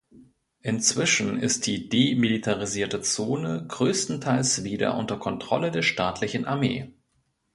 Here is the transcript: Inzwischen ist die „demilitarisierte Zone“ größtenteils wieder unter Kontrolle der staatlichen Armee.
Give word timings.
Inzwischen 0.63 1.39
ist 1.39 1.67
die 1.67 1.87
„demilitarisierte 1.87 3.01
Zone“ 3.03 3.65
größtenteils 3.67 4.63
wieder 4.63 4.97
unter 4.97 5.17
Kontrolle 5.19 5.69
der 5.69 5.83
staatlichen 5.83 6.45
Armee. 6.45 6.91